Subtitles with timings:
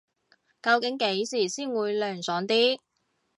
[0.63, 2.79] 究竟幾時先會涼爽啲